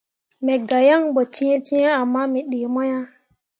Me 0.43 0.53
gah 0.67 0.81
yaŋ 0.89 1.03
ɓo 1.13 1.21
cẽecẽe 1.35 1.87
ama 2.01 2.21
me 2.31 2.39
ɗii 2.49 2.67
mo 2.73 2.81
ah. 2.97 3.05